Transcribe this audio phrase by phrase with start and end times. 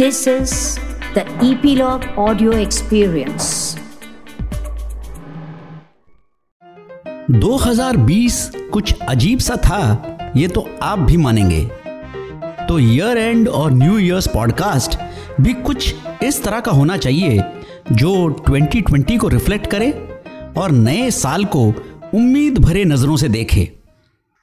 [0.00, 0.52] This is
[1.14, 3.48] the Epilogue Audio Experience.
[7.30, 8.38] 2020
[8.72, 11.60] कुछ अजीब सा था, ये तो आप भी मानेंगे
[12.68, 14.98] तो ईयर एंड और न्यू ईयर्स पॉडकास्ट
[15.40, 17.42] भी कुछ इस तरह का होना चाहिए,
[17.92, 18.14] जो
[18.48, 19.90] 2020 को रिफ्लेक्ट करे
[20.60, 21.66] और नए साल को
[22.14, 23.70] उम्मीद भरे नज़रों से देखे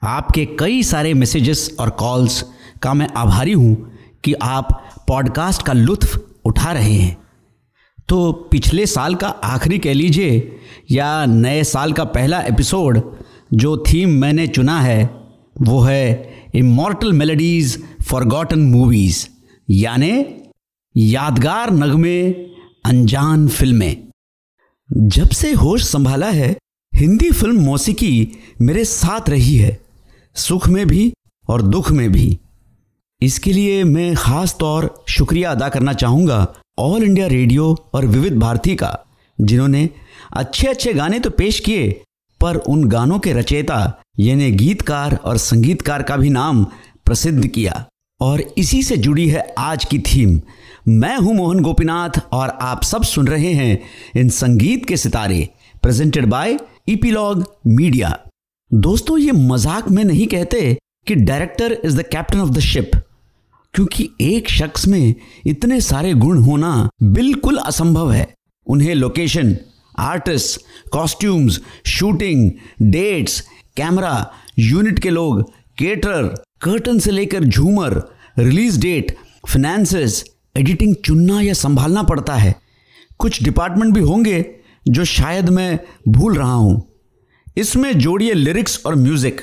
[0.02, 2.44] आपके कई सारे मैसेजेस और कॉल्स
[2.82, 3.92] का मैं आभारी हूँ
[4.24, 4.68] कि आप
[5.08, 7.16] पॉडकास्ट का लुत्फ उठा रहे हैं।
[8.08, 10.58] तो पिछले साल का आखिरी कह लीजिए,
[10.90, 13.00] या नए साल का पहला एपिसोड
[13.52, 15.04] जो थीम मैंने चुना है,
[15.62, 19.26] वो है इमोर्टल मेलोडीज फॉरगॉटन मूवीज़
[19.68, 20.24] यानी
[20.96, 22.30] यादगार नगमे
[22.84, 24.08] अनजान फ़िल्में।
[24.90, 26.56] जब से होश संभाला है,
[26.92, 28.28] हिंदी फ़िल्म मौसीकी
[28.60, 29.78] मेरे साथ रही है,
[30.36, 31.12] सुख में भी
[31.48, 32.38] और दुख में भी।
[33.22, 36.46] इसके लिए मैं खास तौर शुक्रिया अदा करना चाहूँगा
[36.78, 37.64] ऑल इंडिया रेडियो
[37.94, 38.98] और विविध भारती का,
[39.38, 39.88] जिन्होंने
[40.32, 41.88] अच्छे अच्छे गाने तो पेश किए,
[42.40, 46.64] पर उन गानों के रचयिता, यानी गीतकार और संगीतकार का भी नाम
[47.06, 47.84] प्रसिद्ध किया।
[48.20, 50.40] और इसी से जुड़ी है आज की थीम।
[50.88, 53.78] मैं हूँ मोहन गोपीनाथ और आप सब सुन रहे हैं
[54.16, 55.48] इन संगीत के सितारे
[55.82, 58.16] प्रेजेंटेड बाय इपीलॉग मीडिया
[58.70, 60.76] दोस्तों, ये मज़ाक में नहीं कहते
[61.06, 62.90] कि director is the captain of the ship
[63.74, 65.14] क्योंकि एक शख्स में
[65.46, 68.26] इतने सारे गुण होना बिल्कुल असंभव है।
[68.66, 69.56] उन्हें location
[69.98, 70.60] artist
[70.92, 72.50] costumes shooting
[72.82, 73.40] dates
[73.76, 75.42] camera unit के लोग
[75.78, 78.02] केटर कर्टन से लेकर झूमर
[78.38, 79.16] रिलीज़ डेट
[79.48, 80.24] फिनेंसेस
[80.56, 82.54] एडिटिंग चुनना या संभालना पड़ता है।
[83.18, 84.44] कुछ डिपार्टमेंट भी होंगे
[84.88, 86.82] जो शायद मैं भूल रहा हूँ।
[87.56, 89.40] इसमें जोड़िए लिरिक्स और म्यूज़िक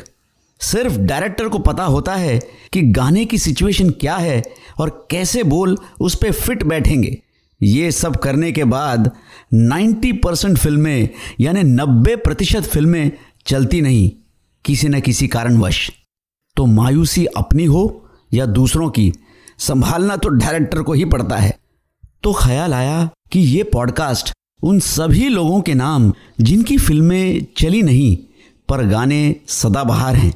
[0.60, 2.40] सिर्फ़ डायरेक्टर को पता होता है
[2.74, 4.44] कि गाने की सिचुएशन क्या है
[4.78, 7.22] और कैसे बोल उस पर फिट बैठेंगे।
[7.64, 9.12] ये सब करने के बाद
[9.54, 13.12] 90 परसेंट फ़िल्में, यानी 90 प्रतिशत फ़िल्में
[13.46, 14.12] चलती नहीं,
[14.66, 15.92] किसी न किसी कारणवश।
[16.56, 19.14] तो मायूसी अपनी हो या दूसरों की,
[19.58, 21.60] संभालना तो डायरेक्टर को ही पड़ता है।
[22.24, 24.34] तो ख्याल आया कि ये पॉडकास्ट
[24.64, 28.18] उन सभी लोगों के नाम जिनकी फ़िल्में चली नहीं,
[28.70, 30.34] पर गाने सदाबहार हैं।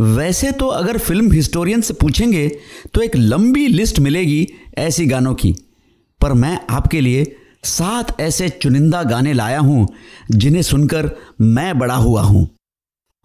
[0.00, 2.48] वैसे तो अगर फ़िल्म हिस्टोरियन से पूछेंगे
[2.94, 4.46] तो एक लंबी लिस्ट मिलेगी
[4.78, 5.52] ऐसी गानों की।
[6.20, 9.86] पर मैं आपके लिए सात ऐसे चुनिंदा गाने लाया हूँ,
[10.30, 11.10] जिन्हें सुनकर
[11.40, 12.48] मैं बड़ा हुआ हूँ।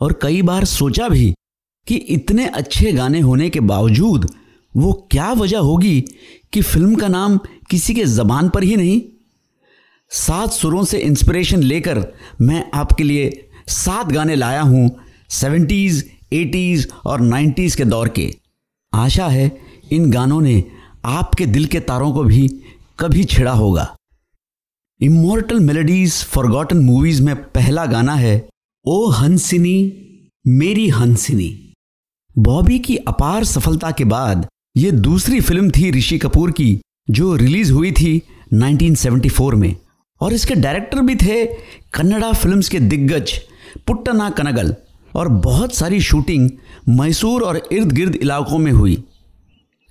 [0.01, 1.33] और कई बार सोचा भी
[1.87, 4.29] कि इतने अच्छे गाने होने के बावजूद
[4.73, 6.01] वो क्या वजह होगी
[6.53, 7.37] कि फ़िल्म का नाम
[7.69, 9.01] किसी के जबान पर ही नहीं?
[10.11, 12.03] सात सुरों से इंस्पिरेशन लेकर
[12.41, 14.89] मैं आपके लिए सात गाने लाया हूँ
[15.29, 16.03] सेवेंटीज
[16.35, 18.35] एटीज़ और नाइन्टीज़ के दौर के।
[18.93, 19.57] आशा है
[19.91, 20.63] इन गानों ने
[21.05, 22.47] आपके दिल के तारों को भी
[22.99, 23.95] कभी छिड़ा होगा।
[25.01, 28.49] इमोर्टल मेलोडीज फॉरगॉटन मूवीज़ में पहला गाना है,
[28.85, 29.91] ओ हंसिनी,
[30.47, 31.73] मेरी हंसिनी।
[32.37, 34.47] बॉबी की अपार सफलता के बाद
[34.77, 36.79] यह दूसरी फ़िल्म थी ऋषि कपूर की,
[37.09, 38.21] जो रिलीज़ हुई थी
[38.53, 39.75] 1974 में।
[40.21, 41.45] और इसके डायरेक्टर भी थे
[41.93, 43.31] कन्नड़ा फिल्म्स के दिग्गज
[43.87, 44.75] पुट्टना कनगल।
[45.15, 46.49] और बहुत सारी शूटिंग
[46.89, 49.03] मैसूर और इर्द गिर्द इलाकों में हुई।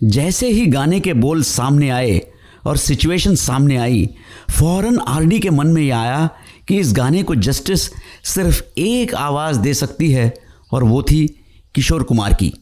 [0.04, 2.20] जैसे ही गाने के बोल सामने आए
[2.66, 4.08] और सिचुएशन सामने आई,
[4.50, 6.30] फ़ौरन आरडी के मन में यह आया
[6.68, 7.80] कि इस गाने को जस्टिस
[8.24, 10.34] सिर्फ़ एक आवाज़ दे सकती है
[10.72, 11.26] और वो थी
[11.74, 12.52] किशोर कुमार की।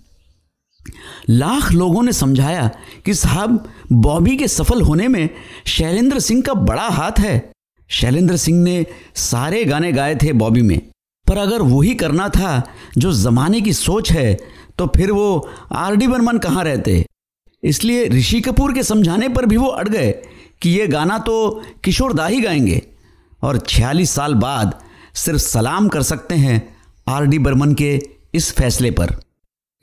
[1.30, 2.70] लाख लोगों ने समझाया
[3.04, 5.30] कि साहब, बॉबी के सफल होने में
[5.66, 7.52] शैलेंद्र सिंह का बड़ा हाथ है।
[7.88, 10.91] शैलेंद्र सिंह ने सारे गाने गाए थे बॉबी में।
[11.26, 12.62] पर अगर वही करना था
[12.98, 14.34] जो ज़माने की सोच है
[14.78, 17.04] तो फिर वो आर डी बर्मन कहाँ रहते?
[17.62, 20.10] इसलिए ऋषि कपूर के समझाने पर भी वो अड़ गए
[20.62, 22.80] कि ये गाना तो किशोर दा ही गाएँगे।
[23.42, 24.78] और छियालीस साल बाद
[25.14, 26.76] सिर्फ़ सलाम कर सकते हैं
[27.08, 28.00] आर डी बर्मन के
[28.34, 29.16] इस फैसले पर।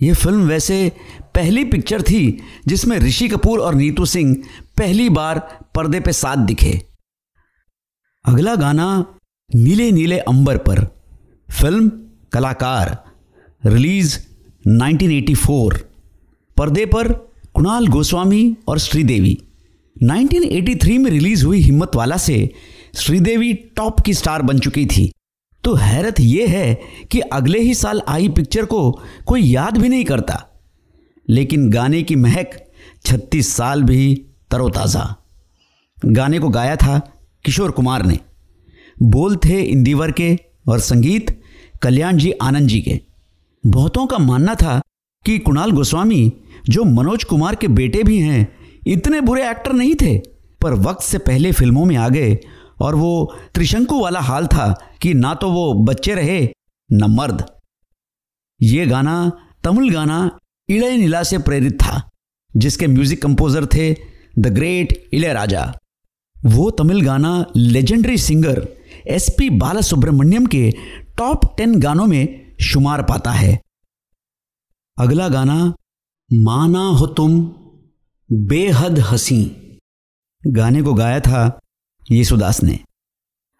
[0.02, 0.92] यह फ़िल्म वैसे
[1.36, 2.22] पहली पिक्चर थी
[2.68, 4.36] जिसमें ऋषि कपूर और नीतू सिंह
[4.78, 5.40] पहली बार
[5.76, 6.82] पर्दे पे साथ दिखे।
[8.26, 9.06] अगला गाना
[9.56, 10.88] नीले नीले अंबर पर।
[11.52, 11.92] फ़िल्म
[12.34, 13.04] कलाकार,
[13.66, 14.20] रिलीज़
[14.68, 15.86] 1984
[16.58, 17.14] पर्दे पर
[17.54, 19.38] कुणाल गोस्वामी और श्रीदेवी।
[20.04, 22.54] 1983 में रिलीज़ हुई हिम्मत वाला से
[22.96, 25.12] श्रीदेवी टॉप की स्टार बन चुकी थी।
[25.64, 26.82] तो हैरत यह है
[27.12, 30.46] कि अगले ही साल आई पिक्चर को कोई याद भी नहीं करता।
[31.30, 32.66] लेकिन गाने की महक
[33.06, 35.16] 36 साल भी तरोताज़ा।
[36.06, 37.00] गाने को गाया था
[37.46, 38.20] किशोर कुमार ने।
[39.02, 41.40] बोल थे इंदिवर के और संगीत
[41.82, 43.00] कल्याण जी आनंद जी के।
[43.64, 44.80] बहुतों का मानना था
[45.26, 46.32] कि कुणाल गोस्वामी,
[46.70, 48.48] जो मनोज कुमार के बेटे भी हैं,
[48.88, 50.18] इतने बुरे एक्टर नहीं थे।
[50.62, 52.38] पर वक्त से पहले फ़िल्मों में आ गए
[52.82, 53.12] और वो
[53.54, 54.68] त्रिशंकु वाला हाल था
[55.02, 56.42] कि ना तो वो बच्चे रहे,
[56.90, 57.44] न मर्द।
[58.60, 59.32] ये गाना
[59.64, 60.20] तमिल गाना
[60.70, 62.10] इड़े नीला से प्रेरित था,
[62.52, 63.92] जिसके म्यूज़िक कंपोजर थे
[64.40, 65.74] द ग्रेट इले राजा
[66.36, 68.68] वो तमिल गाना legendary singer
[69.08, 70.72] S P Bala Subrahmanyam के
[71.18, 73.62] टॉप टेन गानों में शुमार पाता है।
[74.98, 75.74] अगला गाना,
[76.34, 77.54] माना हो तुम
[78.32, 79.52] बेहद हसी।
[80.48, 81.60] गाने को गाया था
[82.12, 82.80] येसुदास ने।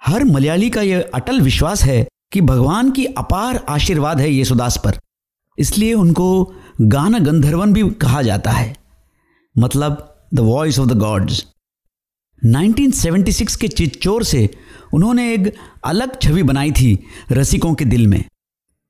[0.06, 5.00] हर मलयाली का यह अटल विश्वास है कि भगवान की अपार आशीर्वाद है येसुदास पर।
[5.60, 8.78] इसलिए उनको गाना गंधर्वन भी कहा जाता है।
[9.58, 11.46] मतलब the voice of the gods
[12.46, 14.50] 1976 के चिच्चोर से
[14.94, 15.54] उन्होंने एक
[15.86, 16.98] अलग छवि बनाई थी
[17.32, 18.24] रसिकों के दिल में।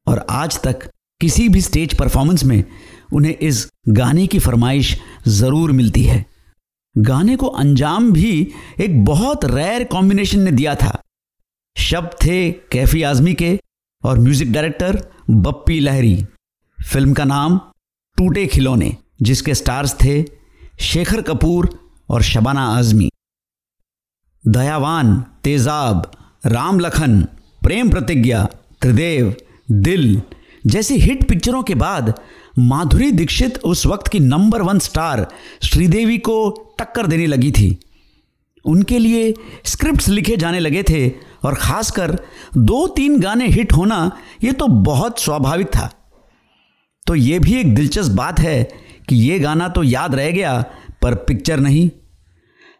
[0.07, 0.89] और आज तक
[1.21, 2.63] किसी भी स्टेज परफॉर्मेंस में
[3.13, 4.97] उन्हें इस गाने की फरमाइश
[5.27, 6.25] ज़रूर मिलती है।
[6.95, 8.31] गाने को अंजाम भी
[8.81, 10.99] एक बहुत रेयर कॉम्बिनेशन ने दिया था।
[11.75, 13.57] शब्द थे कैफी आजमी के
[14.03, 16.15] और music director Bappi Lahiri.
[16.79, 17.57] Film का नाम
[18.17, 20.23] टूटे खिलौने, जिसके स्टार्स थे
[20.81, 21.69] शेखर कपूर
[22.09, 23.09] और शबाना आजमी।
[24.45, 26.11] दयावान, तेजाब
[26.45, 27.21] राम लखन
[27.61, 28.43] प्रेम प्रतिज्ञा,
[28.81, 29.33] त्रिदेव,
[29.71, 30.21] दिल।
[30.67, 32.13] जैसी हिट पिक्चरों के बाद
[32.59, 35.25] माधुरी दीक्षित उस वक्त की नंबर वन स्टार
[35.63, 36.49] श्रीदेवी को
[36.79, 37.77] टक्कर देने लगी थी।
[38.65, 39.33] उनके लिए
[39.65, 41.07] स्क्रिप्ट्स लिखे जाने लगे थे
[41.43, 42.17] और खासकर
[42.57, 44.11] दो तीन गाने हिट होना
[44.43, 45.89] ये तो बहुत स्वाभाविक था।
[47.07, 48.63] तो ये भी एक दिलचस्प बात है
[49.09, 50.61] कि ये गाना तो याद रह गया,
[51.01, 51.89] पर पिक्चर नहीं।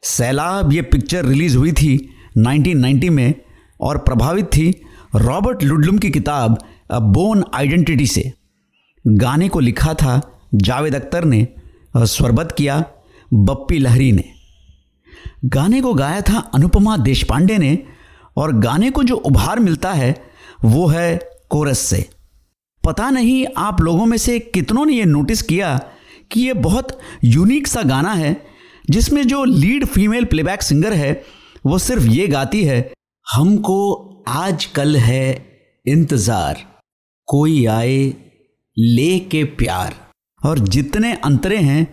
[0.04, 3.34] सैलाब ये पिक्चर रिलीज़ हुई थी 1990 में
[3.81, 4.81] और प्रभावित थी
[5.16, 6.57] रॉबर्ट लुडलुम की किताब
[6.92, 8.31] बोन आइडेंटिटी से।
[9.06, 10.22] गाने को लिखा था
[10.56, 11.48] जावेद अख्तर ने
[11.96, 12.84] और स्वरबद्ध किया
[13.34, 14.24] बप्पी लहरी ने।
[15.46, 17.78] गाने को गाया था अनुपमा देशपांडे ने
[18.38, 20.16] और गाने को जो उभार मिलता है
[20.63, 21.18] वो है
[21.50, 22.10] कोरस से।
[22.84, 25.80] पता नहीं आप लोगों में से कितनों ने ये नोटिस किया
[26.31, 28.59] कि ये बहुत यूनिक सा गाना है
[28.89, 31.12] जिसमें जो लीड फीमेल प्लेबैक सिंगर है,
[31.65, 32.80] वो सिर्फ़ ये गाती है,
[33.27, 35.45] हमको आज कल है
[35.86, 36.65] इंतज़ार,
[37.27, 38.13] कोई आए
[38.77, 39.95] ले के प्यार।
[40.41, 41.88] और जितने अंतरे हैं,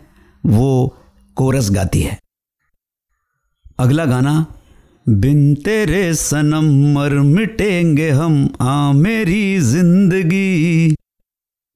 [0.45, 0.97] वो
[1.37, 2.19] कोरस गाती है।
[3.79, 4.35] अगला गाना,
[5.07, 10.95] बिन तेरे सनम मर मिटेंगे हम, आ मेरी ज़िंदगी।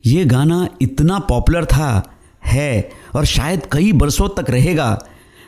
[0.05, 4.99] ये गाना इतना पॉपुलर था, है, और शायद कई बरसों तक रहेगा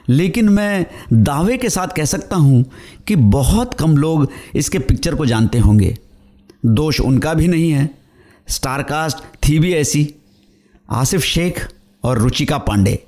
[0.09, 2.65] लेकिन मैं दावे के साथ कह सकता हूँ
[3.07, 5.99] कि बहुत कम लोग इसके पिक्चर को जानते होंगे।
[6.67, 7.91] दोष उनका भी नहीं है।
[8.49, 10.15] स्टारकास्ट थी भी ऐसी।
[10.91, 11.73] आसिफ शेख
[12.05, 13.05] और रुचिका पांडे।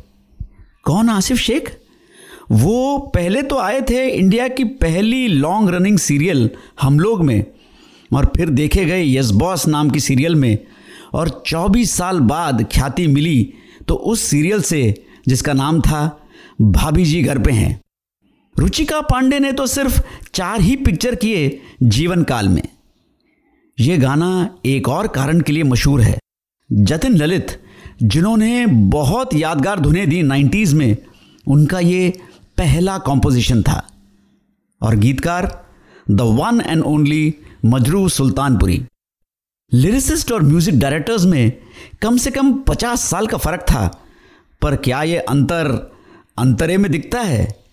[0.84, 1.78] कौन आसिफ शेख?
[2.50, 6.50] वो पहले तो आए थे इंडिया की पहली लॉन्ग रनिंग सीरियल
[6.80, 7.44] हम लोग में
[8.12, 10.58] और फिर देखे गए यस बॉस नाम की सीरियल में
[11.12, 13.52] और 24 साल बाद ख्याति मिली
[13.88, 16.23] तो उस सीरियल से, जिसका नाम था
[16.64, 17.80] भाभी जी घर पे हैं।
[18.58, 20.00] रुचिका पांडे ने तो सिर्फ़
[20.34, 22.62] चार ही पिक्चर किए जीवन काल में।
[23.80, 26.18] यह गाना एक और कारण के लिए मशहूर है।
[26.70, 27.60] जतिन ललित,
[28.02, 30.96] जिन्होंने बहुत यादगार धुनें दी नाइन्टीज़ में,
[31.46, 32.12] उनका ये
[32.58, 33.88] पहला कॉम्पोजिशन था।
[34.82, 35.64] और गीतकार
[36.10, 38.82] the one and only Majrooh Sultanpuri.
[39.72, 41.52] Lyricist और म्यूज़िक डायरेक्टर्स में
[42.02, 44.00] कम से कम पचास साल का फ़र्क था,
[44.62, 45.93] पर क्या ये अंतर
[46.38, 47.64] अंतरे में दिखता है।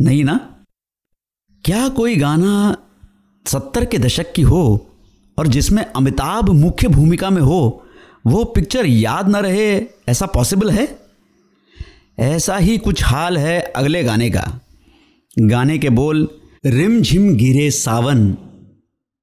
[0.00, 0.64] नहीं ना?
[1.64, 2.76] क्या कोई गाना
[3.46, 4.90] सत्तर के दशक की हो
[5.38, 7.86] और जिसमें अमिताभ मुख्य भूमिका में हो,
[8.26, 10.98] वो पिक्चर याद न रहे, ऐसा पॉसिबल है?
[12.18, 14.60] ऐसा ही कुछ हाल है अगले गाने का।
[15.38, 16.28] गाने के बोल,
[16.66, 18.36] रिम झिम गिरे सावन,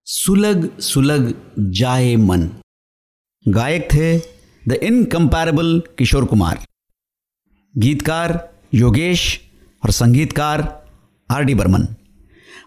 [0.06, 2.50] सुलग सुलग जाए मन।
[3.48, 4.18] गायक थे
[4.68, 6.66] द इनकम्पैरेबल किशोर कुमार।
[7.78, 9.42] गीतकार योगेश
[9.84, 10.86] और संगीतकार
[11.32, 11.88] आर डी बर्मन।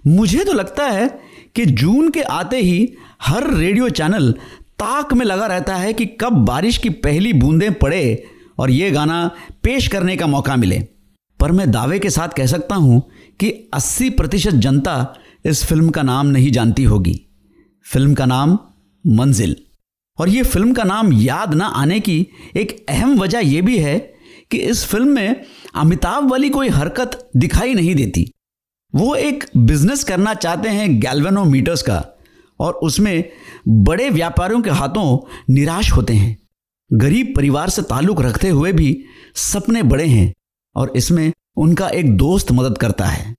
[0.06, 1.20] मुझे तो लगता है
[1.54, 4.32] कि जून के आते ही हर रेडियो चैनल
[4.78, 8.24] ताक में लगा रहता है कि कब बारिश की पहली बूंदें पड़े
[8.58, 9.30] और ये गाना
[9.62, 10.88] पेश करने का मौका मिले।
[11.40, 13.10] पर मैं दावे के साथ कह सकता हूँ
[13.40, 17.26] कि 80 प्रतिशत जनता इस फ़िल्म का नाम नहीं जानती होगी।
[17.84, 18.58] फ़िल्म का नाम
[19.06, 19.56] मंजिल।
[20.18, 24.15] और ये फ़िल्म का नाम याद ना आने की एक अहम वजह यह भी है
[24.50, 28.30] कि इस फ़िल्म में अमिताभ वाली कोई हरकत दिखाई नहीं देती।
[28.94, 32.04] वो एक बिज़नेस करना चाहते हैं गैल्वेनोमीटर्स का,
[32.60, 33.24] और उसमें
[33.68, 35.18] बड़े व्यापारियों के हाथों
[35.54, 36.36] निराश होते हैं।
[36.90, 39.04] गरीब परिवार से ताल्लुक रखते हुए भी
[39.36, 40.32] सपने बड़े हैं,
[40.76, 43.34] और इसमें उनका एक दोस्त मदद करता है।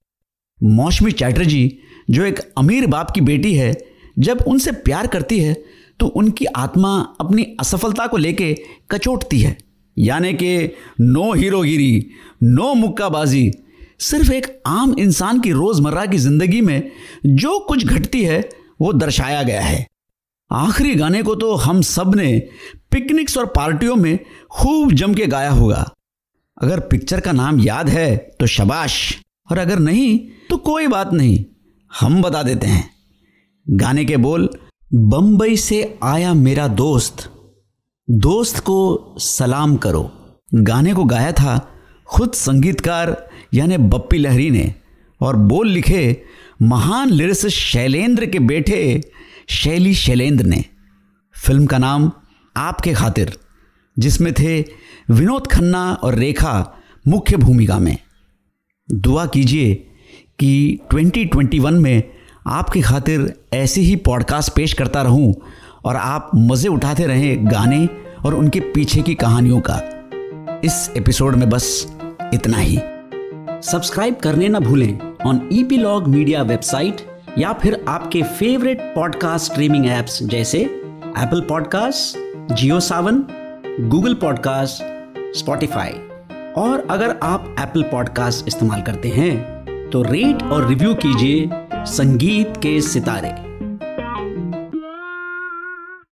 [0.60, 1.78] मौसमी चैटर्जी,
[2.10, 3.76] जो एक अमीर बाप की बेटी है,
[4.18, 5.54] जब उनसे प्यार करती है
[6.00, 8.54] तो उनकी आत्मा अपनी असफलता को लेके
[8.90, 9.56] कचोटती है।
[9.98, 12.10] यानी कि नो हीरोगिरी,
[12.42, 13.50] नो मुक्काबाजी,
[14.00, 16.90] सिर्फ़ एक आम इंसान की रोज़मर्रा की ज़िंदगी में
[17.26, 18.48] जो कुछ घटती है,
[18.80, 19.86] वो दर्शाया गया है।
[20.50, 22.38] आखिरी गाने को तो हम सबने
[22.90, 24.18] पिकनिक्स और पार्टियों में
[24.50, 25.90] खूब जम के गाया होगा।
[26.62, 29.16] अगर पिक्चर का नाम याद है तो शबाश।
[29.50, 30.18] और अगर नहीं
[30.50, 31.44] तो कोई बात नहीं,
[31.90, 32.90] हम बता देते हैं।
[33.66, 34.48] गाने के बोल,
[34.94, 37.28] बंबई से आया मेरा दोस्त।
[38.10, 40.10] दोस्त को सलाम करो।
[40.54, 41.70] गाने को गाया था
[42.06, 44.74] खुद संगीतकार, यानी बप्पी लहरी ने,
[45.20, 46.22] और बोल लिखे,
[46.62, 49.00] महान लिरिसिस्ट शैलेंद्र के बेटे
[49.48, 50.64] शैली शैलेंद्र ने।
[51.46, 52.12] फ़िल्म का नाम
[52.56, 53.38] आपके खातिर,
[53.98, 54.60] जिसमें थे
[55.10, 56.74] विनोद खन्ना और रेखा
[57.08, 57.98] मुख्य भूमिका में।
[58.90, 59.74] दुआ कीजिए
[60.38, 62.02] कि 2021 में
[62.46, 65.34] आपकी खातिर ऐसे ही पॉडकास्ट पेश करता रहूँ
[65.88, 67.88] और आप मज़े उठाते रहें गाने
[68.26, 69.80] और उनके पीछे की कहानियों का।
[70.64, 71.86] इस एपिसोड में बस
[72.34, 72.76] इतना ही।
[73.62, 76.96] सब्सक्राइब करने ना भूलें ऑन ईपीलॉग मीडिया वेबसाइट
[77.38, 83.24] या फिर आपके फेवरेट पॉडकास्ट स्ट्रीमिंग एप्स जैसे Apple podcast Jio Saavn
[83.80, 84.82] Google podcast
[85.38, 85.92] Spotify
[86.56, 92.80] और अगर आप एप्पल पॉडकास्ट इस्तेमाल करते हैं तो रेट और रिव्यू कीजिए संगीत के
[92.80, 93.47] सितारे।